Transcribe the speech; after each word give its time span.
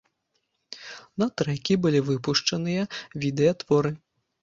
На 1.25 1.27
трэкі 1.43 1.79
былі 1.85 1.99
выпушчаныя 2.09 2.91
відэа-творы. 3.27 3.99